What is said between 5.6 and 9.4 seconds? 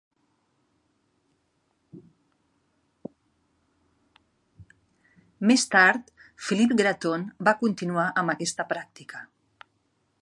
tard, Philippe Graton va continuar amb aquesta pràctica.